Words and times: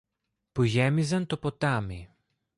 που 0.51 0.63
γέμιζαν 0.63 1.25
το 1.25 1.37
ποτάμι 1.37 2.09